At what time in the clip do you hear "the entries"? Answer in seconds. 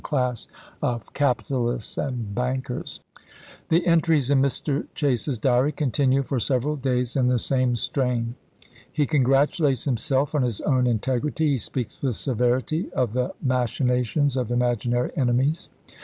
3.69-4.31